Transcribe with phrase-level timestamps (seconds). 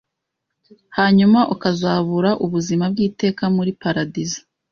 [0.97, 4.41] hanyuma ukazabura ubuzima bw’iteka muli paradizo.